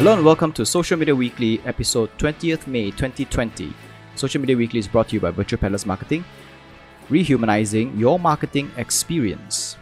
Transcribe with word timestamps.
Hello 0.00 0.14
and 0.14 0.24
welcome 0.24 0.50
to 0.54 0.64
Social 0.64 0.96
Media 0.96 1.14
Weekly, 1.14 1.60
episode 1.66 2.08
20th 2.16 2.66
May 2.66 2.90
2020. 2.90 3.70
Social 4.14 4.40
Media 4.40 4.56
Weekly 4.56 4.78
is 4.78 4.88
brought 4.88 5.10
to 5.10 5.16
you 5.16 5.20
by 5.20 5.30
Virtual 5.30 5.58
Peddlers 5.58 5.84
Marketing, 5.84 6.24
rehumanizing 7.10 7.98
your 8.00 8.18
marketing 8.18 8.70
experience. 8.78 9.76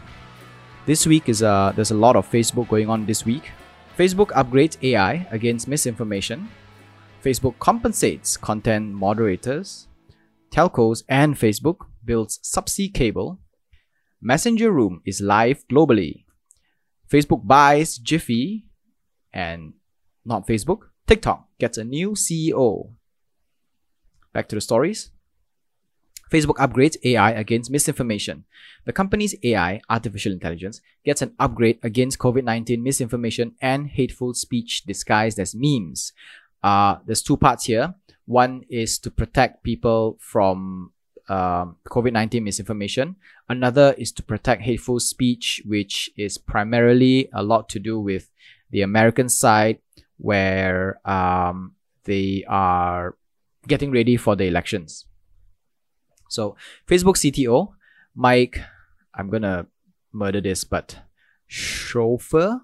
This 0.85 1.07
week 1.07 1.29
is 1.29 1.41
uh, 1.41 1.71
there's 1.73 1.91
a 1.91 1.95
lot 1.95 2.17
of 2.17 2.29
Facebook 2.29 2.67
going 2.67 2.89
on 2.89 3.05
this 3.05 3.25
week. 3.25 3.51
Facebook 3.97 4.31
upgrades 4.31 4.75
AI 4.83 5.25
against 5.31 5.69
misinformation. 5.69 6.49
Facebook 7.23 7.57
compensates 7.59 8.35
content 8.35 8.91
moderators. 8.91 9.87
Telcos 10.51 11.03
and 11.07 11.37
Facebook 11.37 11.85
builds 12.03 12.39
subsea 12.43 12.93
cable. 12.93 13.39
Messenger 14.21 14.69
Room 14.69 15.01
is 15.05 15.21
live 15.21 15.63
globally. 15.71 16.25
Facebook 17.09 17.47
buys 17.47 17.97
Giphy 17.97 18.63
and 19.31 19.75
not 20.29 20.47
Facebook. 20.47 20.87
TikTok 21.07 21.47
gets 21.59 21.77
a 21.77 21.83
new 21.83 22.11
CEO. 22.11 22.91
Back 24.31 24.47
to 24.49 24.55
the 24.55 24.61
stories. 24.61 25.09
Facebook 26.31 26.57
upgrades 26.57 26.95
AI 27.03 27.31
against 27.31 27.71
misinformation. 27.71 28.45
The 28.85 28.93
company's 28.93 29.35
AI, 29.43 29.81
artificial 29.89 30.31
intelligence, 30.31 30.79
gets 31.03 31.21
an 31.21 31.33
upgrade 31.39 31.79
against 31.83 32.19
COVID 32.19 32.43
19 32.43 32.81
misinformation 32.81 33.55
and 33.61 33.87
hateful 33.87 34.33
speech 34.33 34.83
disguised 34.83 35.39
as 35.39 35.55
memes. 35.55 36.13
Uh, 36.63 36.97
there's 37.05 37.23
two 37.23 37.37
parts 37.37 37.65
here. 37.65 37.95
One 38.25 38.61
is 38.69 38.99
to 38.99 39.09
protect 39.09 39.63
people 39.63 40.17
from 40.19 40.93
um, 41.29 41.77
COVID 41.87 42.13
19 42.13 42.43
misinformation. 42.43 43.15
Another 43.47 43.95
is 43.97 44.11
to 44.13 44.23
protect 44.23 44.61
hateful 44.61 44.99
speech, 44.99 45.63
which 45.65 46.11
is 46.15 46.37
primarily 46.37 47.29
a 47.33 47.41
lot 47.41 47.69
to 47.69 47.79
do 47.79 47.99
with 47.99 48.29
the 48.69 48.83
American 48.83 49.29
side, 49.29 49.79
where 50.19 50.99
um, 51.09 51.73
they 52.03 52.43
are 52.47 53.15
getting 53.67 53.91
ready 53.91 54.17
for 54.17 54.35
the 54.35 54.45
elections. 54.45 55.05
So, 56.29 56.55
Facebook 56.87 57.15
CTO, 57.15 57.69
Mike, 58.13 58.61
I'm 59.15 59.29
gonna 59.29 59.65
murder 60.11 60.41
this, 60.41 60.63
but 60.63 60.99
Schroepfer, 61.49 62.61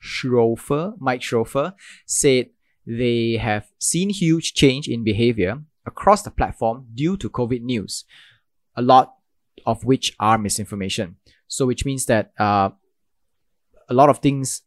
Schroepfer, 0.00 0.94
Mike 1.00 1.22
Schroepfer, 1.22 1.74
said 2.06 2.50
they 2.86 3.38
have 3.38 3.66
seen 3.78 4.10
huge 4.10 4.54
change 4.54 4.86
in 4.86 5.02
behavior 5.02 5.62
across 5.84 6.22
the 6.22 6.30
platform 6.30 6.86
due 6.94 7.16
to 7.16 7.28
COVID 7.28 7.62
news, 7.62 8.04
a 8.76 8.82
lot 8.82 9.14
of 9.64 9.84
which 9.84 10.14
are 10.20 10.38
misinformation. 10.38 11.16
So, 11.48 11.66
which 11.66 11.84
means 11.84 12.06
that 12.06 12.32
uh, 12.38 12.70
a 13.88 13.94
lot 13.94 14.10
of 14.10 14.18
things, 14.18 14.62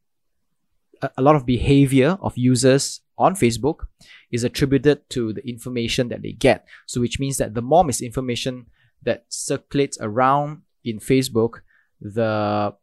a 1.18 1.22
lot 1.22 1.36
of 1.36 1.46
behavior 1.46 2.18
of 2.22 2.38
users 2.38 3.02
on 3.18 3.36
Facebook 3.36 3.88
is 4.32 4.44
attributed 4.44 5.10
to 5.10 5.34
the 5.34 5.48
information 5.48 6.10
that 6.10 6.22
they 6.22 6.32
get. 6.32 6.66
So, 6.88 7.02
which 7.02 7.20
means 7.20 7.38
that 7.38 7.54
the 7.54 7.62
more 7.62 7.84
misinformation 7.84 8.68
that 9.04 9.26
circulates 9.30 9.98
around 10.02 10.62
in 10.84 11.00
Facebook, 11.00 11.62
the 12.02 12.74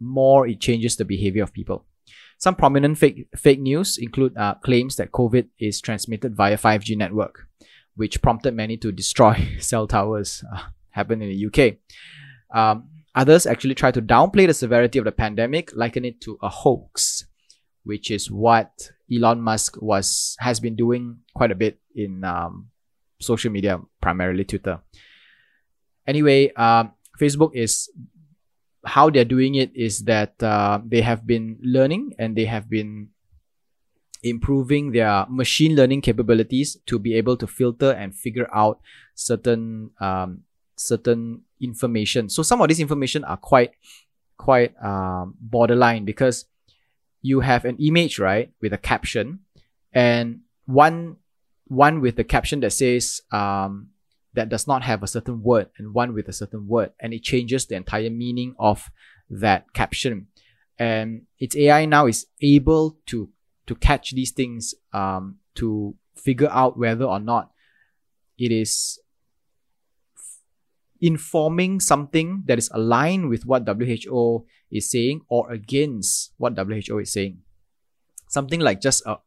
more 0.00 0.46
it 0.46 0.60
changes 0.60 0.96
the 0.96 1.04
behavior 1.04 1.42
of 1.42 1.52
people. 1.52 1.84
Some 2.38 2.54
prominent 2.54 2.98
fake, 2.98 3.28
fake 3.34 3.60
news 3.60 3.96
include 3.96 4.36
uh, 4.36 4.54
claims 4.62 4.96
that 4.96 5.12
COVID 5.12 5.48
is 5.58 5.80
transmitted 5.80 6.36
via 6.36 6.58
5G 6.58 6.96
network, 6.96 7.46
which 7.94 8.20
prompted 8.20 8.54
many 8.54 8.76
to 8.78 8.92
destroy 8.92 9.56
cell 9.58 9.86
towers. 9.86 10.44
Uh, 10.52 10.62
happened 10.96 11.22
in 11.22 11.28
the 11.28 11.46
UK. 11.46 11.76
Um, 12.50 12.88
others 13.14 13.46
actually 13.46 13.74
try 13.74 13.90
to 13.92 14.02
downplay 14.02 14.46
the 14.46 14.54
severity 14.54 14.98
of 14.98 15.04
the 15.04 15.12
pandemic, 15.12 15.70
liken 15.76 16.04
it 16.04 16.20
to 16.22 16.38
a 16.42 16.48
hoax, 16.48 17.25
which 17.86 18.10
is 18.10 18.30
what 18.30 18.90
Elon 19.06 19.40
Musk 19.40 19.80
was 19.80 20.36
has 20.40 20.58
been 20.58 20.74
doing 20.74 21.18
quite 21.34 21.52
a 21.52 21.54
bit 21.54 21.78
in 21.94 22.24
um, 22.24 22.68
social 23.20 23.50
media, 23.50 23.80
primarily 24.02 24.44
Twitter. 24.44 24.80
Anyway, 26.06 26.52
um, 26.54 26.92
Facebook 27.20 27.54
is 27.54 27.88
how 28.84 29.10
they're 29.10 29.24
doing 29.24 29.54
it 29.54 29.70
is 29.74 30.04
that 30.04 30.40
uh, 30.42 30.78
they 30.84 31.00
have 31.00 31.26
been 31.26 31.58
learning 31.62 32.14
and 32.18 32.36
they 32.36 32.44
have 32.44 32.68
been 32.68 33.08
improving 34.22 34.92
their 34.92 35.26
machine 35.28 35.76
learning 35.76 36.00
capabilities 36.00 36.76
to 36.86 36.98
be 36.98 37.14
able 37.14 37.36
to 37.36 37.46
filter 37.46 37.92
and 37.92 38.14
figure 38.14 38.48
out 38.54 38.80
certain 39.14 39.90
um, 40.00 40.42
certain 40.76 41.42
information. 41.60 42.28
So 42.28 42.42
some 42.42 42.60
of 42.60 42.68
this 42.68 42.80
information 42.80 43.24
are 43.24 43.36
quite 43.36 43.72
quite 44.36 44.74
um, 44.82 45.34
borderline 45.40 46.04
because 46.04 46.46
you 47.26 47.40
have 47.40 47.64
an 47.64 47.76
image 47.78 48.18
right 48.18 48.52
with 48.62 48.72
a 48.72 48.78
caption 48.78 49.40
and 49.92 50.40
one 50.66 51.16
one 51.66 52.00
with 52.00 52.14
the 52.14 52.24
caption 52.24 52.60
that 52.60 52.72
says 52.72 53.20
um, 53.32 53.88
that 54.34 54.48
does 54.48 54.66
not 54.68 54.82
have 54.82 55.02
a 55.02 55.08
certain 55.08 55.42
word 55.42 55.68
and 55.76 55.92
one 55.92 56.14
with 56.14 56.28
a 56.28 56.32
certain 56.32 56.68
word 56.68 56.90
and 57.00 57.12
it 57.12 57.22
changes 57.22 57.66
the 57.66 57.74
entire 57.74 58.10
meaning 58.10 58.54
of 58.58 58.90
that 59.28 59.72
caption. 59.72 60.28
And 60.78 61.22
its 61.38 61.56
ai 61.56 61.86
now 61.86 62.06
is 62.06 62.26
able 62.40 62.98
to 63.06 63.30
to 63.66 63.74
catch 63.74 64.12
these 64.12 64.30
things 64.30 64.74
um, 64.92 65.38
to 65.56 65.96
figure 66.14 66.50
out 66.50 66.78
whether 66.78 67.04
or 67.04 67.18
not 67.18 67.50
it 68.38 68.52
is 68.52 69.00
informing 71.00 71.80
something 71.80 72.42
that 72.46 72.58
is 72.58 72.70
aligned 72.72 73.28
with 73.28 73.46
what 73.46 73.66
WHO 73.66 74.46
is 74.70 74.90
saying 74.90 75.22
or 75.28 75.50
against 75.52 76.32
what 76.36 76.56
WHO 76.56 76.98
is 76.98 77.12
saying. 77.12 77.38
Something 78.28 78.60
like 78.60 78.80
just 78.80 79.04
a, 79.06 79.18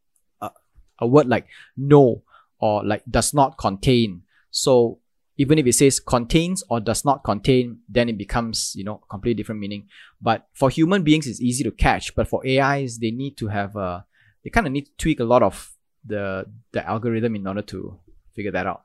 a, 0.41 0.51
a 0.99 1.07
word 1.07 1.27
like 1.27 1.47
no 1.77 2.23
or 2.59 2.85
like 2.85 3.03
does 3.09 3.33
not 3.33 3.57
contain 3.57 4.23
so 4.51 4.99
even 5.37 5.57
if 5.57 5.65
it 5.65 5.73
says 5.73 6.01
contains 6.01 6.63
or 6.69 6.81
does 6.81 7.05
not 7.05 7.23
contain, 7.23 7.79
then 7.87 8.09
it 8.09 8.17
becomes, 8.17 8.73
you 8.75 8.83
know, 8.83 9.01
completely 9.09 9.41
different 9.41 9.61
meaning. 9.61 9.87
But 10.21 10.47
for 10.53 10.69
human 10.69 11.03
beings, 11.03 11.27
it's 11.27 11.39
easy 11.39 11.63
to 11.63 11.71
catch. 11.71 12.13
But 12.13 12.27
for 12.27 12.45
AIs, 12.45 12.97
they 12.97 13.11
need 13.11 13.37
to 13.37 13.47
have 13.47 13.75
a, 13.77 14.05
they 14.43 14.49
kind 14.49 14.67
of 14.67 14.73
need 14.73 14.87
to 14.87 14.91
tweak 14.97 15.21
a 15.21 15.23
lot 15.23 15.41
of 15.41 15.71
the, 16.05 16.45
the 16.73 16.85
algorithm 16.85 17.35
in 17.35 17.47
order 17.47 17.61
to 17.61 17.99
figure 18.35 18.51
that 18.51 18.67
out. 18.67 18.83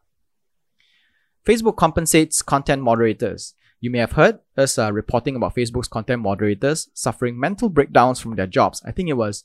Facebook 1.46 1.76
compensates 1.76 2.42
content 2.42 2.82
moderators. 2.82 3.54
You 3.80 3.90
may 3.90 3.98
have 3.98 4.12
heard 4.12 4.38
us 4.56 4.78
uh, 4.78 4.92
reporting 4.92 5.36
about 5.36 5.54
Facebook's 5.54 5.88
content 5.88 6.22
moderators 6.22 6.88
suffering 6.94 7.38
mental 7.38 7.68
breakdowns 7.68 8.18
from 8.18 8.34
their 8.34 8.46
jobs. 8.46 8.82
I 8.86 8.92
think 8.92 9.08
it 9.10 9.14
was 9.14 9.44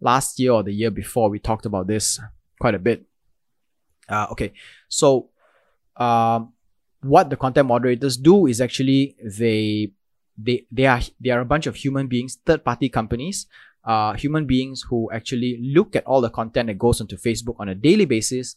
last 0.00 0.38
year 0.38 0.52
or 0.52 0.62
the 0.62 0.72
year 0.72 0.90
before 0.90 1.30
we 1.30 1.38
talked 1.38 1.64
about 1.64 1.86
this 1.86 2.20
quite 2.60 2.74
a 2.74 2.78
bit. 2.78 3.06
Uh, 4.08 4.26
okay, 4.30 4.52
so 4.88 5.30
um, 5.96 6.52
what 7.02 7.30
the 7.30 7.36
content 7.36 7.68
moderators 7.68 8.16
do 8.16 8.46
is 8.46 8.60
actually 8.60 9.16
they 9.22 9.92
they 10.36 10.66
they 10.70 10.86
are 10.86 11.00
they 11.20 11.30
are 11.30 11.40
a 11.40 11.44
bunch 11.44 11.66
of 11.66 11.76
human 11.76 12.08
beings, 12.08 12.38
third 12.44 12.64
party 12.64 12.88
companies, 12.88 13.46
uh, 13.84 14.12
human 14.14 14.46
beings 14.46 14.84
who 14.88 15.10
actually 15.12 15.58
look 15.62 15.96
at 15.96 16.06
all 16.06 16.20
the 16.20 16.30
content 16.30 16.66
that 16.66 16.78
goes 16.78 17.00
onto 17.00 17.16
Facebook 17.16 17.56
on 17.58 17.68
a 17.68 17.74
daily 17.74 18.04
basis 18.04 18.56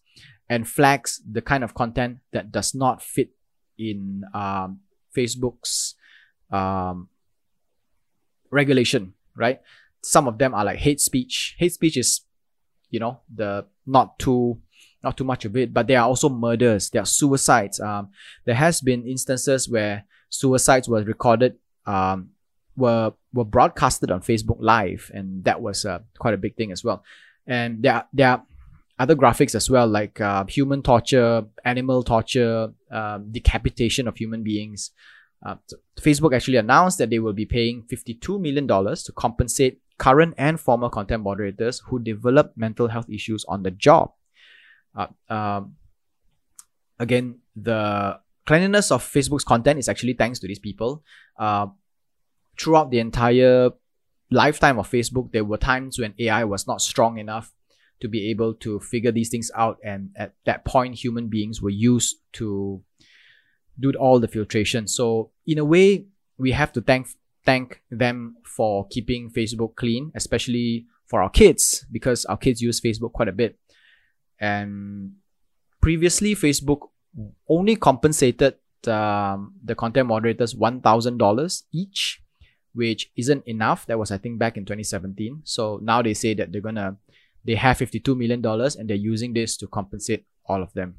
and 0.51 0.67
flags 0.67 1.21
the 1.31 1.41
kind 1.41 1.63
of 1.63 1.73
content 1.73 2.17
that 2.33 2.51
does 2.51 2.75
not 2.75 3.01
fit 3.01 3.29
in 3.77 4.25
um, 4.33 4.81
Facebook's 5.15 5.95
um, 6.51 7.07
regulation, 8.49 9.13
right? 9.33 9.61
Some 10.03 10.27
of 10.27 10.37
them 10.39 10.53
are 10.53 10.65
like 10.65 10.79
hate 10.79 10.99
speech. 10.99 11.55
Hate 11.57 11.71
speech 11.71 11.95
is, 11.95 12.25
you 12.89 12.99
know, 12.99 13.21
the 13.33 13.65
not 13.87 14.19
too 14.19 14.59
not 15.01 15.15
too 15.15 15.23
much 15.23 15.45
of 15.45 15.55
it, 15.55 15.73
but 15.73 15.87
there 15.87 16.01
are 16.01 16.07
also 16.07 16.27
murders, 16.27 16.89
there 16.89 17.01
are 17.01 17.05
suicides. 17.05 17.79
Um, 17.79 18.09
there 18.45 18.55
has 18.55 18.81
been 18.81 19.07
instances 19.07 19.69
where 19.69 20.03
suicides 20.29 20.89
were 20.89 21.01
recorded, 21.01 21.55
um, 21.85 22.31
were 22.75 23.13
were 23.33 23.45
broadcasted 23.45 24.11
on 24.11 24.19
Facebook 24.19 24.57
Live, 24.59 25.11
and 25.13 25.45
that 25.45 25.61
was 25.61 25.85
uh, 25.85 25.99
quite 26.19 26.33
a 26.33 26.43
big 26.45 26.57
thing 26.57 26.73
as 26.73 26.83
well. 26.83 27.05
And 27.47 27.81
there 27.81 27.93
are, 27.93 28.07
there 28.11 28.29
are 28.31 28.43
other 28.99 29.15
graphics 29.15 29.55
as 29.55 29.69
well, 29.69 29.87
like 29.87 30.19
uh, 30.21 30.45
human 30.45 30.81
torture, 30.81 31.43
animal 31.65 32.03
torture, 32.03 32.69
um, 32.91 33.31
decapitation 33.31 34.07
of 34.07 34.17
human 34.17 34.43
beings. 34.43 34.91
Uh, 35.43 35.55
Facebook 35.99 36.35
actually 36.35 36.57
announced 36.57 36.97
that 36.99 37.09
they 37.09 37.19
will 37.19 37.33
be 37.33 37.45
paying 37.45 37.83
$52 37.83 38.39
million 38.39 38.67
to 38.67 39.11
compensate 39.15 39.79
current 39.97 40.33
and 40.37 40.59
former 40.59 40.89
content 40.89 41.23
moderators 41.23 41.81
who 41.87 41.99
develop 41.99 42.53
mental 42.55 42.87
health 42.87 43.09
issues 43.09 43.45
on 43.47 43.63
the 43.63 43.71
job. 43.71 44.11
Uh, 44.95 45.07
um, 45.29 45.75
again, 46.99 47.39
the 47.55 48.19
cleanliness 48.45 48.91
of 48.91 49.03
Facebook's 49.03 49.43
content 49.43 49.79
is 49.79 49.89
actually 49.89 50.13
thanks 50.13 50.39
to 50.39 50.47
these 50.47 50.59
people. 50.59 51.03
Uh, 51.39 51.67
throughout 52.59 52.91
the 52.91 52.99
entire 52.99 53.71
lifetime 54.29 54.77
of 54.77 54.89
Facebook, 54.89 55.31
there 55.31 55.43
were 55.43 55.57
times 55.57 55.99
when 55.99 56.13
AI 56.19 56.43
was 56.43 56.67
not 56.67 56.81
strong 56.81 57.17
enough 57.17 57.51
to 58.01 58.07
be 58.07 58.29
able 58.29 58.53
to 58.55 58.79
figure 58.79 59.11
these 59.11 59.29
things 59.29 59.51
out, 59.55 59.77
and 59.83 60.09
at 60.15 60.33
that 60.45 60.65
point, 60.65 60.95
human 60.95 61.27
beings 61.27 61.61
were 61.61 61.69
used 61.69 62.17
to 62.33 62.81
do 63.79 63.91
all 63.93 64.19
the 64.19 64.27
filtration. 64.27 64.87
So, 64.87 65.31
in 65.47 65.57
a 65.57 65.65
way, 65.65 66.05
we 66.37 66.51
have 66.51 66.71
to 66.73 66.81
thank 66.81 67.07
thank 67.45 67.81
them 67.89 68.35
for 68.43 68.87
keeping 68.87 69.29
Facebook 69.29 69.75
clean, 69.75 70.11
especially 70.15 70.85
for 71.07 71.21
our 71.21 71.29
kids 71.29 71.85
because 71.91 72.25
our 72.25 72.37
kids 72.37 72.61
use 72.61 72.79
Facebook 72.79 73.11
quite 73.11 73.27
a 73.27 73.33
bit. 73.33 73.57
And 74.39 75.13
previously, 75.81 76.35
Facebook 76.35 76.89
only 77.49 77.75
compensated 77.75 78.55
um, 78.87 79.53
the 79.63 79.75
content 79.75 80.07
moderators 80.07 80.55
$1,000 80.55 81.63
each, 81.71 82.21
which 82.73 83.11
isn't 83.15 83.45
enough. 83.45 83.85
That 83.87 83.99
was, 83.99 84.11
I 84.11 84.17
think, 84.17 84.39
back 84.39 84.57
in 84.57 84.65
2017. 84.65 85.41
So 85.43 85.79
now 85.83 86.01
they 86.01 86.13
say 86.13 86.33
that 86.35 86.51
they're 86.51 86.61
going 86.61 86.75
to, 86.75 86.95
they 87.45 87.55
have 87.55 87.77
$52 87.77 88.15
million 88.15 88.45
and 88.45 88.89
they're 88.89 88.95
using 88.95 89.33
this 89.33 89.57
to 89.57 89.67
compensate 89.67 90.25
all 90.45 90.61
of 90.61 90.73
them. 90.73 90.95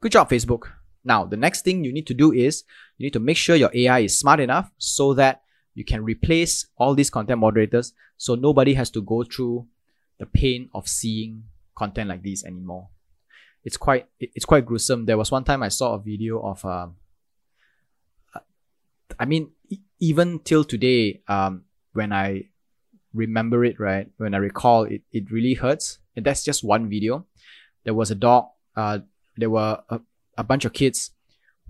Good 0.00 0.12
job, 0.12 0.28
Facebook. 0.28 0.72
Now, 1.04 1.24
the 1.24 1.36
next 1.36 1.62
thing 1.62 1.84
you 1.84 1.92
need 1.92 2.06
to 2.08 2.14
do 2.14 2.32
is 2.32 2.64
you 2.98 3.06
need 3.06 3.12
to 3.12 3.20
make 3.20 3.36
sure 3.36 3.56
your 3.56 3.70
AI 3.72 4.00
is 4.00 4.18
smart 4.18 4.40
enough 4.40 4.70
so 4.78 5.14
that 5.14 5.42
you 5.74 5.84
can 5.84 6.02
replace 6.02 6.66
all 6.76 6.94
these 6.94 7.10
content 7.10 7.38
moderators 7.38 7.92
so 8.16 8.34
nobody 8.34 8.74
has 8.74 8.90
to 8.90 9.02
go 9.02 9.22
through 9.22 9.66
the 10.18 10.26
pain 10.26 10.68
of 10.74 10.88
seeing 10.88 11.44
content 11.76 12.08
like 12.08 12.22
these 12.22 12.44
anymore. 12.44 12.88
It's 13.62 13.76
quite 13.76 14.06
it's 14.18 14.44
quite 14.44 14.64
gruesome. 14.64 15.06
There 15.06 15.18
was 15.18 15.30
one 15.30 15.44
time 15.44 15.62
I 15.62 15.68
saw 15.68 15.94
a 15.94 15.98
video 15.98 16.40
of 16.40 16.64
um, 16.64 16.96
I 19.18 19.24
mean 19.24 19.50
even 20.00 20.38
till 20.40 20.64
today 20.64 21.22
um, 21.28 21.64
when 21.92 22.12
I 22.12 22.44
remember 23.16 23.64
it 23.64 23.80
right? 23.80 24.08
When 24.18 24.34
I 24.34 24.38
recall 24.38 24.84
it 24.84 25.02
it 25.12 25.30
really 25.30 25.54
hurts. 25.54 25.98
And 26.14 26.24
that's 26.24 26.44
just 26.44 26.64
one 26.64 26.88
video. 26.88 27.26
There 27.84 27.94
was 27.94 28.10
a 28.10 28.14
dog 28.14 28.48
uh, 28.76 29.00
there 29.36 29.50
were 29.50 29.80
a, 29.88 30.00
a 30.36 30.44
bunch 30.44 30.64
of 30.64 30.72
kids 30.72 31.10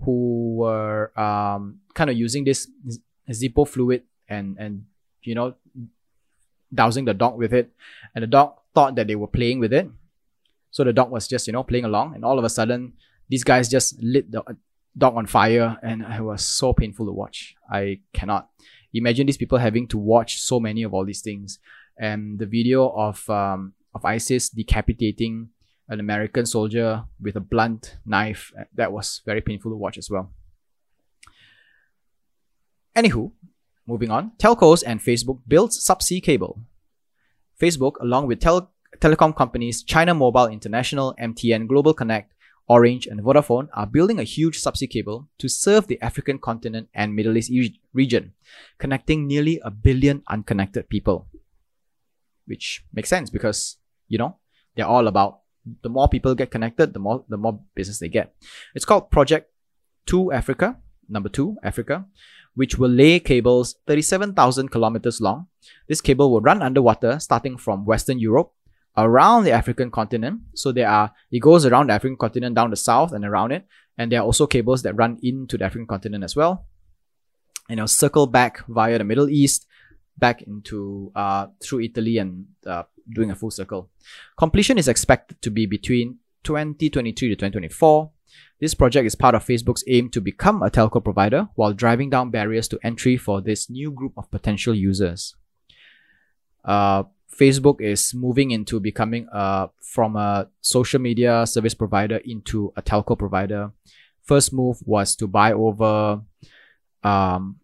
who 0.01 0.55
were 0.57 1.17
um, 1.19 1.79
kind 1.93 2.09
of 2.09 2.17
using 2.17 2.43
this 2.43 2.69
Zippo 3.29 3.67
fluid 3.67 4.03
and 4.29 4.57
and 4.59 4.85
you 5.23 5.35
know 5.35 5.55
dousing 6.73 7.05
the 7.05 7.13
dog 7.13 7.37
with 7.37 7.53
it, 7.53 7.71
and 8.13 8.23
the 8.23 8.27
dog 8.27 8.55
thought 8.75 8.95
that 8.95 9.07
they 9.07 9.15
were 9.15 9.27
playing 9.27 9.59
with 9.59 9.73
it, 9.73 9.89
so 10.69 10.83
the 10.83 10.93
dog 10.93 11.09
was 11.09 11.27
just 11.27 11.47
you 11.47 11.53
know 11.53 11.63
playing 11.63 11.85
along, 11.85 12.15
and 12.15 12.23
all 12.23 12.37
of 12.37 12.45
a 12.45 12.49
sudden 12.49 12.93
these 13.29 13.43
guys 13.43 13.69
just 13.69 14.01
lit 14.01 14.31
the 14.31 14.43
dog 14.97 15.15
on 15.15 15.25
fire, 15.25 15.77
and 15.81 16.03
it 16.03 16.21
was 16.21 16.43
so 16.43 16.73
painful 16.73 17.05
to 17.05 17.11
watch. 17.11 17.55
I 17.71 17.99
cannot 18.13 18.49
imagine 18.93 19.27
these 19.27 19.37
people 19.37 19.57
having 19.57 19.87
to 19.89 19.97
watch 19.97 20.41
so 20.41 20.59
many 20.59 20.83
of 20.83 20.93
all 20.93 21.05
these 21.05 21.21
things, 21.21 21.59
and 21.97 22.39
the 22.39 22.45
video 22.45 22.89
of 22.89 23.29
um, 23.29 23.73
of 23.93 24.05
ISIS 24.05 24.49
decapitating 24.49 25.49
an 25.89 25.99
American 25.99 26.45
soldier 26.45 27.05
with 27.19 27.35
a 27.35 27.39
blunt 27.39 27.97
knife. 28.05 28.51
That 28.75 28.91
was 28.91 29.21
very 29.25 29.41
painful 29.41 29.71
to 29.71 29.77
watch 29.77 29.97
as 29.97 30.09
well. 30.09 30.31
Anywho, 32.95 33.31
moving 33.85 34.11
on. 34.11 34.31
Telcos 34.37 34.83
and 34.85 34.99
Facebook 34.99 35.39
builds 35.47 35.77
subsea 35.77 36.21
cable. 36.21 36.59
Facebook, 37.61 37.93
along 38.01 38.27
with 38.27 38.39
tel- 38.39 38.71
telecom 38.99 39.35
companies 39.35 39.83
China 39.83 40.13
Mobile 40.13 40.47
International, 40.47 41.15
MTN 41.19 41.67
Global 41.67 41.93
Connect, 41.93 42.33
Orange, 42.67 43.07
and 43.07 43.21
Vodafone, 43.21 43.69
are 43.73 43.87
building 43.87 44.19
a 44.19 44.23
huge 44.23 44.61
subsea 44.61 44.89
cable 44.89 45.29
to 45.37 45.47
serve 45.47 45.87
the 45.87 46.01
African 46.01 46.37
continent 46.37 46.89
and 46.93 47.15
Middle 47.15 47.37
East 47.37 47.51
region, 47.93 48.33
connecting 48.77 49.25
nearly 49.25 49.59
a 49.63 49.71
billion 49.71 50.23
unconnected 50.27 50.89
people. 50.89 51.27
Which 52.45 52.83
makes 52.93 53.09
sense 53.09 53.29
because, 53.29 53.77
you 54.07 54.17
know, 54.17 54.37
they're 54.75 54.85
all 54.85 55.07
about 55.07 55.39
the 55.81 55.89
more 55.89 56.07
people 56.07 56.35
get 56.35 56.51
connected, 56.51 56.93
the 56.93 56.99
more 56.99 57.25
the 57.27 57.37
more 57.37 57.59
business 57.75 57.99
they 57.99 58.09
get. 58.09 58.33
It's 58.75 58.85
called 58.85 59.11
Project 59.11 59.51
2 60.05 60.31
Africa, 60.31 60.77
number 61.09 61.29
2 61.29 61.57
Africa, 61.63 62.05
which 62.55 62.77
will 62.77 62.89
lay 62.89 63.19
cables 63.19 63.75
37,000 63.87 64.69
kilometers 64.69 65.21
long. 65.21 65.47
This 65.87 66.01
cable 66.01 66.31
will 66.31 66.41
run 66.41 66.61
underwater 66.61 67.19
starting 67.19 67.57
from 67.57 67.85
Western 67.85 68.19
Europe 68.19 68.53
around 68.97 69.43
the 69.43 69.51
African 69.51 69.91
continent. 69.91 70.41
So 70.55 70.71
there 70.71 70.89
are 70.89 71.13
it 71.31 71.39
goes 71.39 71.65
around 71.65 71.87
the 71.87 71.93
African 71.93 72.17
continent 72.17 72.55
down 72.55 72.71
the 72.71 72.75
south 72.75 73.13
and 73.13 73.23
around 73.23 73.51
it, 73.51 73.65
and 73.97 74.11
there 74.11 74.19
are 74.19 74.25
also 74.25 74.47
cables 74.47 74.81
that 74.83 74.95
run 74.95 75.19
into 75.21 75.57
the 75.57 75.65
African 75.65 75.87
continent 75.87 76.23
as 76.23 76.35
well. 76.35 76.65
And 77.69 77.79
it'll 77.79 77.87
circle 77.87 78.27
back 78.27 78.65
via 78.67 78.97
the 78.97 79.03
Middle 79.03 79.29
East, 79.29 79.67
back 80.17 80.41
into 80.41 81.11
uh, 81.15 81.47
through 81.61 81.81
Italy 81.81 82.17
and 82.17 82.47
uh, 82.65 82.83
doing 83.13 83.31
a 83.31 83.35
full 83.35 83.51
circle. 83.51 83.89
Completion 84.37 84.77
is 84.77 84.87
expected 84.87 85.41
to 85.41 85.51
be 85.51 85.65
between 85.65 86.17
2023 86.43 87.29
to 87.29 87.35
2024. 87.35 88.11
This 88.59 88.73
project 88.73 89.05
is 89.05 89.15
part 89.15 89.35
of 89.35 89.45
Facebook's 89.45 89.83
aim 89.87 90.09
to 90.09 90.21
become 90.21 90.63
a 90.63 90.69
telco 90.69 91.03
provider 91.03 91.47
while 91.55 91.73
driving 91.73 92.09
down 92.09 92.31
barriers 92.31 92.67
to 92.69 92.79
entry 92.83 93.15
for 93.15 93.41
this 93.41 93.69
new 93.69 93.91
group 93.91 94.13
of 94.17 94.31
potential 94.31 94.73
users. 94.73 95.35
Uh, 96.65 97.03
Facebook 97.31 97.81
is 97.81 98.13
moving 98.13 98.51
into 98.51 98.79
becoming 98.79 99.27
uh, 99.33 99.67
from 99.81 100.15
a 100.15 100.47
social 100.61 100.99
media 100.99 101.45
service 101.45 101.73
provider 101.73 102.17
into 102.25 102.73
a 102.75 102.81
telco 102.81 103.17
provider. 103.17 103.71
First 104.23 104.53
move 104.53 104.77
was 104.85 105.15
to 105.17 105.27
buy 105.27 105.53
over 105.53 106.21
um, 107.03 107.59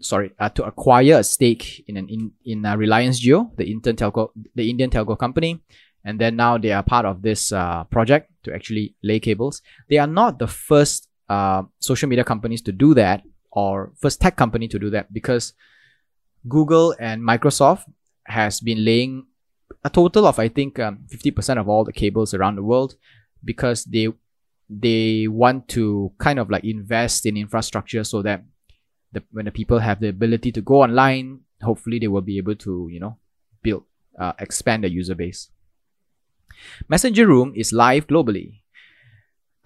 sorry, 0.00 0.32
uh, 0.38 0.48
to 0.50 0.64
acquire 0.64 1.18
a 1.18 1.24
stake 1.24 1.84
in 1.88 1.96
an 1.96 2.08
in 2.08 2.32
in 2.44 2.64
uh, 2.64 2.76
Reliance 2.76 3.20
Jio, 3.20 3.54
the 3.56 3.70
Indian 3.70 3.96
telco, 3.96 4.30
the 4.54 4.70
Indian 4.70 4.90
telco 4.90 5.18
company, 5.18 5.60
and 6.04 6.20
then 6.20 6.36
now 6.36 6.58
they 6.58 6.72
are 6.72 6.82
part 6.82 7.04
of 7.04 7.22
this 7.22 7.52
uh, 7.52 7.84
project 7.84 8.30
to 8.44 8.54
actually 8.54 8.94
lay 9.02 9.20
cables. 9.20 9.62
They 9.88 9.98
are 9.98 10.06
not 10.06 10.38
the 10.38 10.46
first 10.46 11.08
uh, 11.28 11.62
social 11.80 12.08
media 12.08 12.24
companies 12.24 12.62
to 12.62 12.72
do 12.72 12.94
that, 12.94 13.22
or 13.50 13.92
first 13.96 14.20
tech 14.20 14.36
company 14.36 14.68
to 14.68 14.78
do 14.78 14.90
that, 14.90 15.12
because 15.12 15.52
Google 16.48 16.94
and 16.98 17.22
Microsoft 17.22 17.84
has 18.28 18.60
been 18.60 18.84
laying 18.84 19.26
a 19.84 19.90
total 19.90 20.26
of 20.26 20.38
I 20.38 20.48
think 20.48 20.78
um, 20.78 21.06
50% 21.08 21.58
of 21.58 21.68
all 21.68 21.84
the 21.84 21.92
cables 21.92 22.34
around 22.34 22.56
the 22.56 22.62
world 22.62 22.96
because 23.44 23.84
they 23.84 24.08
they 24.68 25.26
want 25.28 25.68
to 25.68 26.12
kind 26.18 26.38
of 26.38 26.50
like 26.50 26.64
invest 26.64 27.24
in 27.24 27.36
infrastructure 27.36 28.04
so 28.04 28.22
that 28.22 28.44
the, 29.12 29.22
when 29.30 29.46
the 29.46 29.50
people 29.50 29.78
have 29.78 30.00
the 30.00 30.08
ability 30.08 30.52
to 30.52 30.60
go 30.60 30.82
online, 30.82 31.40
hopefully 31.62 31.98
they 31.98 32.08
will 32.08 32.20
be 32.20 32.38
able 32.38 32.54
to, 32.56 32.88
you 32.90 33.00
know, 33.00 33.16
build, 33.62 33.84
uh, 34.18 34.34
expand 34.38 34.84
the 34.84 34.90
user 34.90 35.14
base. 35.14 35.48
Messenger 36.88 37.26
Room 37.26 37.52
is 37.56 37.72
live 37.72 38.06
globally. 38.06 38.60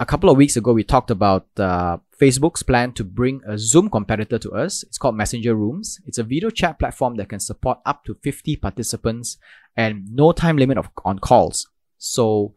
A 0.02 0.04
couple 0.04 0.28
of 0.28 0.36
weeks 0.36 0.56
ago, 0.56 0.72
we 0.72 0.82
talked 0.82 1.12
about 1.12 1.46
uh, 1.58 1.98
Facebook's 2.20 2.64
plan 2.64 2.90
to 2.94 3.04
bring 3.04 3.40
a 3.46 3.56
Zoom 3.56 3.88
competitor 3.88 4.36
to 4.36 4.50
us. 4.50 4.82
It's 4.82 4.98
called 4.98 5.14
Messenger 5.14 5.54
Rooms. 5.54 6.00
It's 6.08 6.18
a 6.18 6.24
video 6.24 6.50
chat 6.50 6.80
platform 6.80 7.14
that 7.18 7.28
can 7.28 7.38
support 7.38 7.78
up 7.86 8.04
to 8.06 8.16
50 8.20 8.56
participants 8.56 9.36
and 9.76 10.12
no 10.12 10.32
time 10.32 10.56
limit 10.56 10.76
of, 10.76 10.90
on 11.04 11.20
calls. 11.20 11.68
So, 11.98 12.52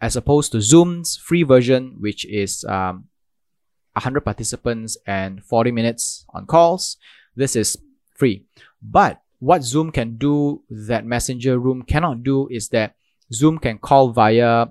as 0.00 0.16
opposed 0.16 0.50
to 0.50 0.60
Zoom's 0.60 1.16
free 1.16 1.44
version, 1.44 1.98
which 2.00 2.24
is 2.26 2.64
um, 2.64 3.04
100 3.92 4.22
participants 4.22 4.96
and 5.06 5.44
40 5.44 5.70
minutes 5.70 6.26
on 6.34 6.46
calls. 6.46 6.96
This 7.36 7.54
is 7.54 7.76
free. 8.16 8.46
But 8.82 9.22
what 9.38 9.62
Zoom 9.62 9.92
can 9.92 10.16
do 10.16 10.64
that 10.70 11.06
Messenger 11.06 11.60
Room 11.60 11.82
cannot 11.82 12.24
do 12.24 12.48
is 12.48 12.70
that 12.70 12.96
Zoom 13.32 13.58
can 13.58 13.78
call 13.78 14.10
via 14.10 14.66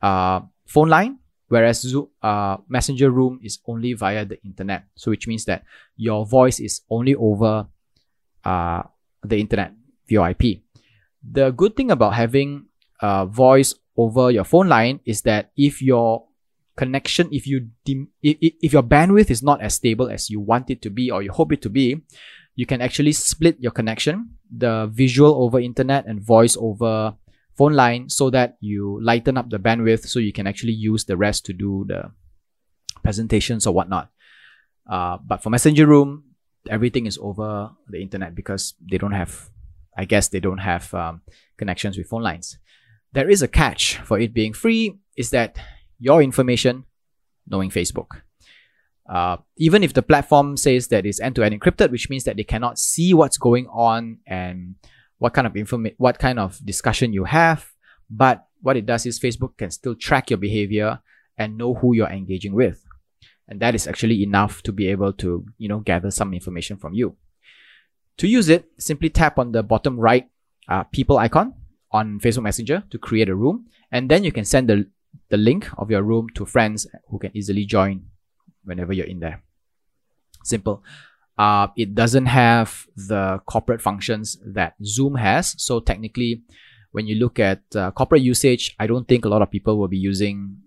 uh, 0.00 0.40
phone 0.72 0.88
line, 0.88 1.18
whereas 1.48 1.82
Zoom, 1.84 2.08
uh, 2.22 2.56
Messenger 2.68 3.10
Room 3.10 3.38
is 3.42 3.60
only 3.68 3.92
via 3.92 4.24
the 4.24 4.40
internet. 4.42 4.88
So 4.96 5.10
which 5.10 5.28
means 5.28 5.44
that 5.44 5.64
your 5.96 6.24
voice 6.24 6.60
is 6.60 6.80
only 6.88 7.14
over 7.14 7.68
uh, 8.44 8.82
the 9.22 9.36
internet 9.36 9.72
via 10.08 10.30
IP. 10.32 10.64
The 11.20 11.50
good 11.52 11.76
thing 11.76 11.90
about 11.90 12.14
having 12.14 12.66
uh, 13.00 13.26
voice 13.26 13.74
over 13.96 14.30
your 14.30 14.44
phone 14.44 14.68
line 14.68 15.00
is 15.04 15.22
that 15.22 15.52
if 15.56 15.82
your 15.82 16.24
connection 16.76 17.28
if 17.30 17.46
you 17.46 17.68
if, 17.84 18.36
if 18.40 18.72
your 18.72 18.82
bandwidth 18.82 19.30
is 19.30 19.42
not 19.42 19.60
as 19.60 19.74
stable 19.74 20.08
as 20.08 20.30
you 20.30 20.40
want 20.40 20.70
it 20.70 20.80
to 20.80 20.88
be 20.88 21.10
or 21.10 21.22
you 21.22 21.30
hope 21.30 21.52
it 21.52 21.60
to 21.60 21.68
be 21.68 22.00
you 22.56 22.64
can 22.64 22.80
actually 22.80 23.12
split 23.12 23.60
your 23.60 23.72
connection 23.72 24.30
the 24.48 24.88
visual 24.92 25.44
over 25.44 25.60
internet 25.60 26.06
and 26.06 26.20
voice 26.20 26.56
over 26.58 27.12
phone 27.56 27.74
line 27.74 28.08
so 28.08 28.30
that 28.30 28.56
you 28.60 28.98
lighten 29.02 29.36
up 29.36 29.50
the 29.50 29.58
bandwidth 29.58 30.06
so 30.06 30.18
you 30.18 30.32
can 30.32 30.46
actually 30.46 30.72
use 30.72 31.04
the 31.04 31.16
rest 31.16 31.44
to 31.46 31.52
do 31.52 31.84
the 31.88 32.10
presentations 33.02 33.66
or 33.66 33.74
whatnot 33.74 34.10
uh, 34.90 35.18
but 35.24 35.42
for 35.42 35.50
messenger 35.50 35.86
room 35.86 36.24
everything 36.68 37.06
is 37.06 37.18
over 37.20 37.70
the 37.88 38.00
internet 38.00 38.34
because 38.34 38.74
they 38.90 38.98
don't 38.98 39.12
have 39.12 39.50
i 39.96 40.04
guess 40.04 40.28
they 40.28 40.40
don't 40.40 40.58
have 40.58 40.92
um, 40.94 41.20
connections 41.56 41.98
with 41.98 42.08
phone 42.08 42.22
lines 42.22 42.58
there 43.12 43.28
is 43.28 43.42
a 43.42 43.48
catch 43.48 43.98
for 43.98 44.18
it 44.18 44.32
being 44.32 44.52
free 44.52 44.98
is 45.16 45.30
that 45.30 45.56
your 45.98 46.22
information 46.22 46.84
knowing 47.46 47.70
Facebook. 47.70 48.22
Uh, 49.08 49.36
even 49.56 49.82
if 49.82 49.92
the 49.92 50.02
platform 50.02 50.56
says 50.56 50.88
that 50.88 51.04
it's 51.04 51.20
end-to-end 51.20 51.60
encrypted, 51.60 51.90
which 51.90 52.08
means 52.08 52.24
that 52.24 52.36
they 52.36 52.44
cannot 52.44 52.78
see 52.78 53.12
what's 53.12 53.36
going 53.36 53.66
on 53.66 54.18
and 54.26 54.76
what 55.22 55.34
kind 55.34 55.46
of 55.46 55.56
information, 55.56 55.94
what 55.98 56.18
kind 56.18 56.40
of 56.40 56.58
discussion 56.66 57.12
you 57.12 57.22
have, 57.22 57.70
but 58.10 58.44
what 58.60 58.76
it 58.76 58.86
does 58.86 59.06
is 59.06 59.20
Facebook 59.20 59.56
can 59.56 59.70
still 59.70 59.94
track 59.94 60.30
your 60.30 60.36
behavior 60.36 60.98
and 61.38 61.56
know 61.56 61.74
who 61.74 61.94
you're 61.94 62.10
engaging 62.10 62.54
with, 62.54 62.84
and 63.46 63.60
that 63.60 63.76
is 63.76 63.86
actually 63.86 64.24
enough 64.24 64.64
to 64.64 64.72
be 64.72 64.88
able 64.88 65.12
to 65.12 65.46
you 65.58 65.68
know 65.68 65.78
gather 65.78 66.10
some 66.10 66.34
information 66.34 66.76
from 66.76 66.92
you. 66.92 67.14
To 68.18 68.26
use 68.26 68.48
it, 68.48 68.66
simply 68.78 69.10
tap 69.10 69.38
on 69.38 69.52
the 69.52 69.62
bottom 69.62 69.94
right 69.96 70.28
uh, 70.68 70.82
people 70.90 71.18
icon 71.18 71.54
on 71.92 72.18
Facebook 72.18 72.42
Messenger 72.42 72.82
to 72.90 72.98
create 72.98 73.28
a 73.28 73.36
room, 73.36 73.66
and 73.92 74.10
then 74.10 74.24
you 74.24 74.32
can 74.32 74.44
send 74.44 74.68
the, 74.68 74.90
the 75.28 75.36
link 75.36 75.68
of 75.78 75.88
your 75.88 76.02
room 76.02 76.30
to 76.34 76.44
friends 76.44 76.88
who 77.10 77.20
can 77.20 77.30
easily 77.32 77.64
join 77.64 78.06
whenever 78.64 78.92
you're 78.92 79.06
in 79.06 79.20
there. 79.20 79.40
Simple. 80.42 80.82
Uh, 81.38 81.68
it 81.76 81.94
doesn't 81.94 82.26
have 82.26 82.86
the 82.94 83.40
corporate 83.46 83.80
functions 83.80 84.38
that 84.44 84.74
Zoom 84.84 85.14
has, 85.14 85.54
so 85.62 85.80
technically, 85.80 86.42
when 86.92 87.06
you 87.06 87.16
look 87.16 87.38
at 87.38 87.62
uh, 87.74 87.90
corporate 87.90 88.22
usage, 88.22 88.76
I 88.78 88.86
don't 88.86 89.08
think 89.08 89.24
a 89.24 89.28
lot 89.28 89.42
of 89.42 89.50
people 89.50 89.78
will 89.78 89.88
be 89.88 89.98
using 89.98 90.58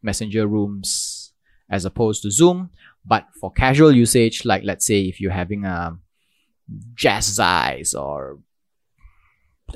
messenger 0.00 0.46
rooms 0.46 1.32
as 1.68 1.84
opposed 1.84 2.22
to 2.22 2.30
Zoom. 2.30 2.70
But 3.04 3.26
for 3.40 3.50
casual 3.50 3.92
usage, 3.92 4.44
like 4.44 4.62
let's 4.64 4.86
say 4.86 5.02
if 5.02 5.20
you're 5.20 5.32
having 5.32 5.64
a 5.64 5.98
Jazzercise 6.94 7.98
or 7.98 8.38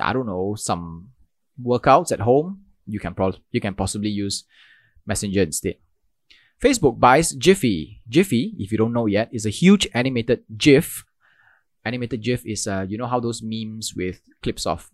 I 0.01 0.13
don't 0.13 0.27
know 0.27 0.55
some 0.55 1.11
workouts 1.63 2.13
at 2.13 2.21
home, 2.21 2.63
you 2.87 3.01
can 3.01 3.15
pro- 3.15 3.35
you 3.51 3.61
can 3.61 3.75
possibly 3.75 4.11
use 4.11 4.45
Messenger 5.07 5.43
instead. 5.43 5.77
Facebook 6.63 7.01
buys 7.01 7.35
Giphy. 7.35 7.99
Giphy, 8.09 8.55
if 8.59 8.71
you 8.71 8.79
don't 8.79 8.93
know 8.93 9.07
yet, 9.07 9.29
is 9.33 9.45
a 9.45 9.51
huge 9.51 9.89
animated 9.95 10.45
GIF. 10.57 11.05
Animated 11.85 12.23
GIF 12.23 12.47
is 12.47 12.69
uh, 12.69 12.87
you 12.89 12.97
know 12.97 13.09
how 13.09 13.19
those 13.19 13.43
memes 13.43 13.95
with 13.97 14.21
clips 14.43 14.65
of 14.65 14.89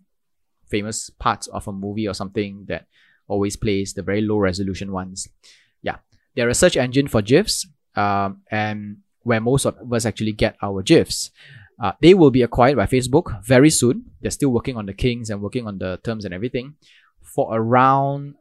famous 0.67 1.11
parts 1.11 1.45
of 1.47 1.67
a 1.67 1.71
movie 1.71 2.07
or 2.07 2.15
something 2.15 2.65
that 2.67 2.87
always 3.27 3.55
plays 3.55 3.93
the 3.93 4.01
very 4.01 4.21
low 4.21 4.37
resolution 4.37 4.91
ones. 4.91 5.27
Yeah, 5.83 5.97
they're 6.35 6.49
a 6.49 6.55
search 6.55 6.75
engine 6.75 7.07
for 7.07 7.21
GIFs, 7.21 7.67
um, 7.95 8.41
and 8.49 8.97
where 9.21 9.39
most 9.39 9.65
of 9.65 9.75
us 9.93 10.05
actually 10.05 10.31
get 10.31 10.57
our 10.63 10.81
GIFs. 10.81 11.29
Uh, 11.79 11.93
they 12.01 12.15
will 12.15 12.31
be 12.31 12.41
acquired 12.41 12.75
by 12.75 12.87
Facebook 12.87 13.43
very 13.45 13.69
soon. 13.69 14.11
They're 14.21 14.31
still 14.31 14.49
working 14.49 14.75
on 14.75 14.87
the 14.87 14.93
kings 14.93 15.29
and 15.29 15.39
working 15.41 15.67
on 15.67 15.77
the 15.77 15.99
terms 16.03 16.25
and 16.25 16.33
everything 16.33 16.75
for 17.21 17.47
around 17.55 18.35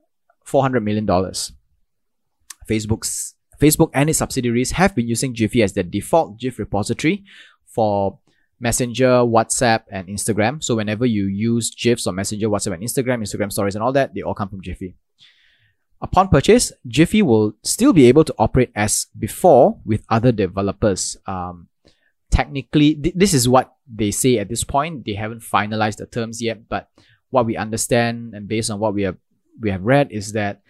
$400 0.47 0.83
million. 0.83 1.07
Facebook's 2.69 3.35
Facebook 3.61 3.91
and 3.95 4.09
its 4.09 4.19
subsidiaries 4.19 4.73
have 4.73 4.95
been 4.95 5.09
using 5.09 5.35
Giphy 5.35 5.65
as 5.65 5.73
their 5.73 5.85
default 5.85 6.39
GIF 6.39 6.59
repository 6.59 7.25
for 7.67 8.19
Messenger, 8.61 9.23
WhatsApp, 9.27 9.83
and 9.91 10.09
Instagram. 10.09 10.63
So 10.63 10.77
whenever 10.77 11.07
you 11.07 11.27
use 11.27 11.71
GIFs 11.75 12.07
on 12.07 12.15
Messenger, 12.15 12.49
WhatsApp, 12.49 12.75
and 12.75 12.83
Instagram, 12.83 13.23
Instagram 13.23 13.53
stories, 13.53 13.75
and 13.75 13.83
all 13.83 13.93
that, 13.93 14.15
they 14.15 14.23
all 14.23 14.35
come 14.35 14.49
from 14.49 14.63
Giphy. 14.63 14.95
Upon 16.01 16.29
purchase, 16.29 16.73
Giphy 16.89 17.23
will 17.23 17.55
still 17.63 17.93
be 17.93 18.07
able 18.07 18.25
to 18.25 18.35
operate 18.39 18.71
as 18.75 19.07
before 19.19 19.81
with 19.85 20.05
other 20.09 20.31
developers. 20.31 21.17
Um, 21.27 21.69
technically, 22.31 22.95
th- 22.95 23.15
this 23.17 23.35
is 23.35 23.49
what 23.49 23.75
they 23.93 24.11
say 24.11 24.39
at 24.39 24.49
this 24.49 24.63
point. 24.63 25.05
They 25.05 25.15
haven't 25.15 25.43
finalized 25.43 25.97
the 25.97 26.07
terms 26.07 26.41
yet, 26.41 26.69
but 26.69 26.89
what 27.31 27.47
we 27.47 27.57
understand 27.57 28.35
and 28.35 28.47
based 28.47 28.71
on 28.71 28.79
what 28.79 28.95
we 28.95 29.03
have 29.03 29.17
we 29.61 29.71
have 29.71 29.83
read 29.83 30.13
is 30.13 30.33
that 30.33 30.63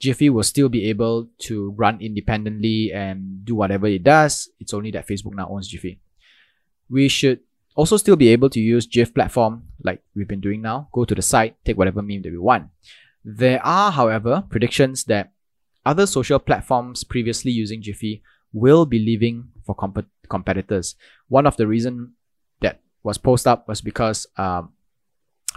Giphy 0.00 0.30
will 0.30 0.44
still 0.44 0.68
be 0.68 0.84
able 0.90 1.28
to 1.40 1.70
run 1.72 2.00
independently 2.00 2.92
and 2.92 3.44
do 3.44 3.54
whatever 3.54 3.86
it 3.86 4.04
does. 4.04 4.48
It's 4.60 4.72
only 4.72 4.90
that 4.92 5.08
Facebook 5.08 5.34
now 5.34 5.48
owns 5.50 5.72
Giphy 5.72 5.98
we 6.88 7.08
should 7.08 7.40
also 7.74 7.96
still 7.96 8.16
be 8.16 8.28
able 8.28 8.50
to 8.50 8.60
use 8.60 8.86
GIF 8.86 9.14
platform 9.14 9.64
like 9.84 10.02
we've 10.14 10.28
been 10.28 10.40
doing 10.40 10.62
now. 10.62 10.88
Go 10.92 11.04
to 11.04 11.14
the 11.14 11.22
site, 11.22 11.56
take 11.64 11.78
whatever 11.78 12.02
meme 12.02 12.22
that 12.22 12.32
we 12.32 12.38
want. 12.38 12.68
There 13.24 13.64
are, 13.64 13.92
however, 13.92 14.44
predictions 14.48 15.04
that 15.04 15.32
other 15.84 16.06
social 16.06 16.38
platforms 16.38 17.04
previously 17.04 17.52
using 17.52 17.82
Giphy 17.82 18.22
will 18.52 18.86
be 18.86 18.98
leaving 18.98 19.48
for 19.64 19.74
comp- 19.74 20.06
competitors. 20.28 20.96
One 21.28 21.46
of 21.46 21.56
the 21.56 21.66
reason 21.66 22.14
that 22.60 22.80
was 23.02 23.18
posted 23.18 23.48
up 23.48 23.68
was 23.68 23.80
because 23.80 24.26
um, 24.36 24.72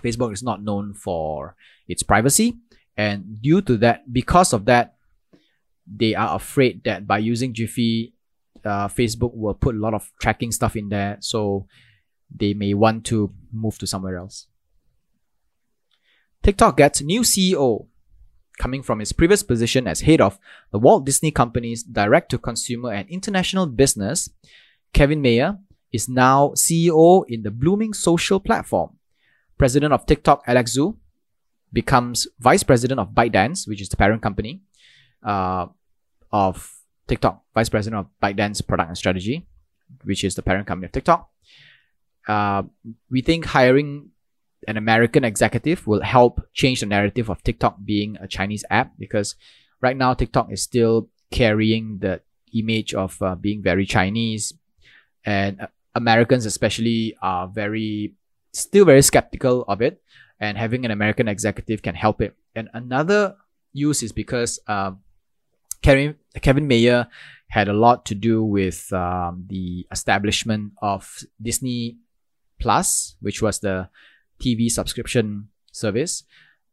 Facebook 0.03 0.33
is 0.33 0.43
not 0.43 0.63
known 0.63 0.93
for 0.93 1.55
its 1.87 2.03
privacy, 2.03 2.57
and 2.97 3.41
due 3.41 3.61
to 3.61 3.77
that, 3.77 4.11
because 4.11 4.53
of 4.53 4.65
that, 4.65 4.95
they 5.87 6.15
are 6.15 6.35
afraid 6.35 6.83
that 6.83 7.07
by 7.07 7.17
using 7.17 7.53
Giphy, 7.53 8.13
uh, 8.63 8.87
Facebook 8.87 9.33
will 9.33 9.53
put 9.53 9.75
a 9.75 9.79
lot 9.79 9.93
of 9.93 10.11
tracking 10.19 10.51
stuff 10.51 10.75
in 10.75 10.89
there, 10.89 11.17
so 11.19 11.67
they 12.33 12.53
may 12.53 12.73
want 12.73 13.05
to 13.05 13.33
move 13.51 13.77
to 13.79 13.87
somewhere 13.87 14.17
else. 14.17 14.47
TikTok 16.43 16.77
gets 16.77 17.01
new 17.01 17.21
CEO 17.21 17.87
coming 18.57 18.83
from 18.83 18.99
his 18.99 19.11
previous 19.11 19.43
position 19.43 19.87
as 19.87 20.01
head 20.01 20.21
of 20.21 20.39
the 20.71 20.79
Walt 20.79 21.05
Disney 21.05 21.31
Company's 21.31 21.83
direct 21.83 22.29
to 22.31 22.37
consumer 22.37 22.91
and 22.91 23.09
international 23.09 23.65
business. 23.65 24.29
Kevin 24.93 25.21
Mayer 25.21 25.57
is 25.91 26.07
now 26.07 26.49
CEO 26.49 27.23
in 27.27 27.43
the 27.43 27.51
blooming 27.51 27.93
social 27.93 28.39
platform. 28.39 28.97
President 29.57 29.93
of 29.93 30.05
TikTok, 30.05 30.43
Alex 30.47 30.77
Zhu, 30.77 30.97
becomes 31.73 32.27
vice 32.39 32.63
president 32.63 32.99
of 32.99 33.09
ByteDance, 33.09 33.67
which 33.67 33.81
is 33.81 33.89
the 33.89 33.97
parent 33.97 34.21
company 34.21 34.61
uh, 35.23 35.67
of 36.31 36.81
TikTok, 37.07 37.43
Vice 37.53 37.69
President 37.69 37.99
of 37.99 38.07
ByteDance 38.23 38.65
Product 38.65 38.89
and 38.89 38.97
Strategy, 38.97 39.47
which 40.03 40.23
is 40.23 40.35
the 40.35 40.41
parent 40.41 40.67
company 40.67 40.85
of 40.85 40.91
TikTok. 40.91 41.29
Uh, 42.27 42.63
we 43.09 43.21
think 43.21 43.45
hiring 43.45 44.11
an 44.67 44.77
American 44.77 45.23
executive 45.23 45.87
will 45.87 46.01
help 46.01 46.41
change 46.53 46.79
the 46.79 46.85
narrative 46.85 47.29
of 47.29 47.43
TikTok 47.43 47.77
being 47.83 48.17
a 48.21 48.27
Chinese 48.27 48.63
app 48.69 48.93
because 48.97 49.35
right 49.81 49.97
now 49.97 50.13
TikTok 50.13 50.51
is 50.51 50.61
still 50.61 51.09
carrying 51.31 51.97
the 51.99 52.21
image 52.53 52.93
of 52.93 53.19
uh, 53.21 53.35
being 53.35 53.61
very 53.63 53.85
Chinese, 53.85 54.53
and 55.25 55.61
uh, 55.61 55.67
Americans 55.95 56.45
especially 56.45 57.15
are 57.21 57.47
very 57.47 58.13
still 58.53 58.85
very 58.85 59.01
skeptical 59.01 59.65
of 59.67 59.81
it. 59.81 60.01
And 60.41 60.57
having 60.57 60.83
an 60.83 60.91
American 60.91 61.29
executive 61.29 61.81
can 61.81 61.95
help 61.95 62.19
it. 62.21 62.35
And 62.55 62.67
another 62.73 63.37
use 63.71 64.03
is 64.03 64.11
because 64.11 64.59
um, 64.67 64.99
Kevin, 65.81 66.15
Kevin 66.41 66.67
Mayer 66.67 67.07
had 67.49 67.67
a 67.67 67.73
lot 67.73 68.05
to 68.07 68.15
do 68.15 68.43
with 68.43 68.91
um, 68.91 69.45
the 69.47 69.85
establishment 69.91 70.73
of 70.81 71.23
Disney 71.41 71.97
Plus, 72.59 73.15
which 73.21 73.41
was 73.41 73.59
the 73.59 73.89
TV 74.41 74.69
subscription 74.69 75.49
service. 75.71 76.23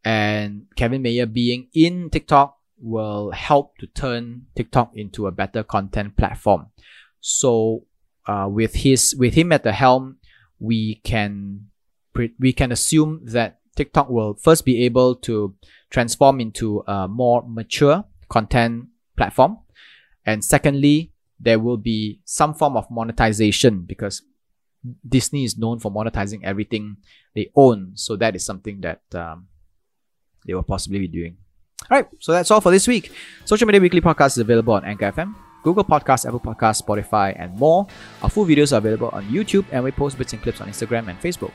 And 0.04 0.66
Kevin 0.76 1.02
Mayer 1.02 1.26
being 1.26 1.68
in 1.74 2.10
TikTok 2.10 2.56
will 2.80 3.32
help 3.32 3.76
to 3.78 3.86
turn 3.86 4.46
TikTok 4.54 4.92
into 4.94 5.26
a 5.26 5.32
better 5.32 5.62
content 5.62 6.16
platform. 6.16 6.68
So 7.20 7.84
uh, 8.26 8.46
with 8.50 8.74
his 8.74 9.14
with 9.18 9.34
him 9.34 9.52
at 9.52 9.64
the 9.64 9.72
helm, 9.72 10.18
we 10.58 10.96
can 10.96 11.68
we 12.38 12.52
can 12.52 12.72
assume 12.72 13.22
that 13.26 13.57
TikTok 13.78 14.10
will 14.10 14.34
first 14.34 14.64
be 14.64 14.82
able 14.84 15.14
to 15.14 15.54
transform 15.88 16.40
into 16.40 16.82
a 16.88 17.06
more 17.06 17.44
mature 17.46 18.04
content 18.28 18.88
platform. 19.16 19.58
And 20.26 20.44
secondly, 20.44 21.12
there 21.38 21.60
will 21.60 21.76
be 21.76 22.20
some 22.24 22.54
form 22.54 22.76
of 22.76 22.90
monetization 22.90 23.82
because 23.86 24.22
Disney 25.08 25.44
is 25.44 25.56
known 25.56 25.78
for 25.78 25.92
monetizing 25.92 26.42
everything 26.42 26.96
they 27.36 27.52
own. 27.54 27.92
So 27.94 28.16
that 28.16 28.34
is 28.34 28.44
something 28.44 28.80
that 28.80 29.02
um, 29.14 29.46
they 30.44 30.54
will 30.54 30.64
possibly 30.64 30.98
be 30.98 31.08
doing. 31.08 31.36
All 31.88 31.98
right, 31.98 32.08
so 32.18 32.32
that's 32.32 32.50
all 32.50 32.60
for 32.60 32.72
this 32.72 32.88
week. 32.88 33.12
Social 33.44 33.66
Media 33.68 33.80
Weekly 33.80 34.00
Podcast 34.00 34.32
is 34.34 34.38
available 34.38 34.74
on 34.74 34.84
Anchor 34.84 35.12
FM, 35.12 35.36
Google 35.62 35.84
Podcasts, 35.84 36.26
Apple 36.26 36.40
Podcasts, 36.40 36.82
Spotify, 36.82 37.32
and 37.38 37.56
more. 37.56 37.86
Our 38.22 38.28
full 38.28 38.44
videos 38.44 38.72
are 38.72 38.78
available 38.78 39.10
on 39.10 39.24
YouTube, 39.28 39.64
and 39.70 39.84
we 39.84 39.92
post 39.92 40.18
bits 40.18 40.32
and 40.32 40.42
clips 40.42 40.60
on 40.60 40.68
Instagram 40.68 41.08
and 41.08 41.20
Facebook. 41.20 41.52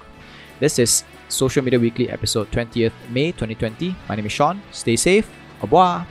This 0.60 0.80
is 0.80 1.04
Social 1.30 1.64
Media 1.64 1.80
Weekly 1.80 2.10
episode 2.10 2.52
20th 2.52 2.94
May 3.10 3.32
2020. 3.32 3.96
My 4.08 4.16
name 4.16 4.26
is 4.26 4.32
Sean. 4.32 4.62
Stay 4.72 4.96
safe. 4.96 5.28
Au 5.60 5.64
revoir. 5.64 6.06